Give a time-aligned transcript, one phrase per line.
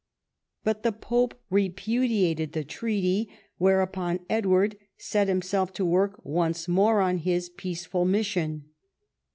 [0.63, 7.19] But the pope repudiated the treaty, whereupon Edward set himself to work once more on
[7.19, 8.65] his peaceful mission.